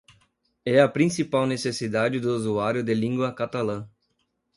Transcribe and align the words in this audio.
É 0.65 0.81
a 0.81 0.89
principal 0.89 1.45
necessidade 1.45 2.19
do 2.19 2.35
usuário 2.35 2.81
de 2.83 2.91
língua 2.95 3.31
catalã. 3.31 3.87